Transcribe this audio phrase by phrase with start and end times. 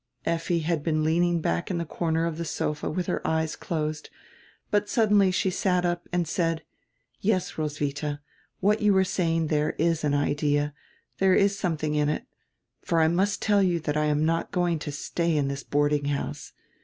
[0.25, 4.09] Effi had been leaning back in the corner of the sofa with her eyes closed,
[4.71, 6.63] but suddenly she sat up and said:
[7.19, 8.19] "Yes, Roswitha,
[8.61, 10.73] what you were saying there is an idea,
[11.19, 12.25] there is something in it.
[12.81, 16.05] For I must tell you that I am not going to stay in this boarding
[16.05, 16.53] house.